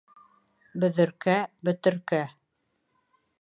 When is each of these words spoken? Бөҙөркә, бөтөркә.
Бөҙөркә, 0.83 1.35
бөтөркә. 1.69 2.23